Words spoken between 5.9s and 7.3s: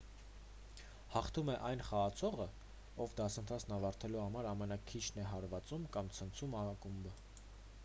կամ ցնցում ակումբը